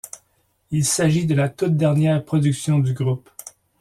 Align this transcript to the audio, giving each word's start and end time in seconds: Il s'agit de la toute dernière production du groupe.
Il 0.71 0.83
s'agit 0.83 1.27
de 1.27 1.35
la 1.35 1.47
toute 1.47 1.77
dernière 1.77 2.25
production 2.25 2.79
du 2.79 2.95
groupe. 2.95 3.29